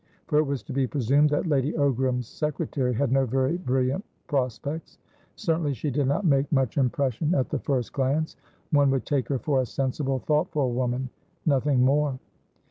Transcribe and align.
For 0.25 0.39
it 0.39 0.45
was 0.47 0.63
to 0.63 0.73
be 0.73 0.87
presumed 0.87 1.29
that 1.29 1.45
Lady 1.45 1.73
Ogram's 1.73 2.27
secretary 2.27 2.91
had 2.91 3.11
no 3.11 3.27
very 3.27 3.57
brilliant 3.59 4.03
prospects. 4.25 4.97
Certainly 5.35 5.75
she 5.75 5.91
did 5.91 6.07
not 6.07 6.25
make 6.25 6.51
much 6.51 6.75
impression 6.79 7.35
at 7.35 7.49
the 7.49 7.59
first 7.59 7.93
glance; 7.93 8.35
one 8.71 8.89
would 8.89 9.05
take 9.05 9.27
her 9.29 9.37
for 9.37 9.61
a 9.61 9.65
sensible, 9.67 10.17
thoughtful 10.17 10.71
woman, 10.73 11.11
nothing 11.45 11.85
more. 11.85 12.17